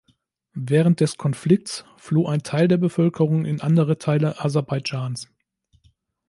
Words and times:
Während 0.55 0.99
des 0.99 1.15
Konflikts 1.17 1.85
floh 1.95 2.25
ein 2.25 2.41
Teil 2.41 2.67
der 2.67 2.77
Bevölkerung 2.77 3.45
in 3.45 3.61
andere 3.61 3.99
Teile 3.99 4.43
Aserbaidschans. 4.43 5.29